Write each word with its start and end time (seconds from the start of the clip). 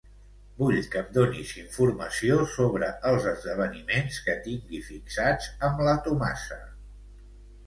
Vull 0.59 0.77
que 0.93 1.01
em 1.01 1.09
donis 1.17 1.51
informació 1.63 2.37
sobre 2.53 2.89
els 3.11 3.27
esdeveniments 3.33 4.19
que 4.29 4.35
tingui 4.49 4.81
fixats 4.89 5.53
amb 5.69 5.85
la 5.91 5.95
Tomasa. 6.11 6.59